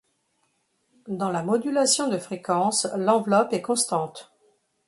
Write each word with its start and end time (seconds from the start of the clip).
Dans 1.09 1.29
la 1.29 1.43
modulation 1.43 2.07
de 2.07 2.17
fréquence, 2.17 2.87
l'enveloppe 2.97 3.53
est 3.53 3.61
constante. 3.61 4.33